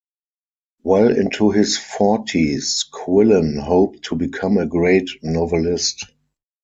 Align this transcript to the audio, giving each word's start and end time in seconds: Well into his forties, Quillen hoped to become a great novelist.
Well 0.81 1.15
into 1.15 1.51
his 1.51 1.77
forties, 1.77 2.85
Quillen 2.91 3.61
hoped 3.61 4.05
to 4.05 4.15
become 4.15 4.57
a 4.57 4.65
great 4.65 5.11
novelist. 5.21 6.07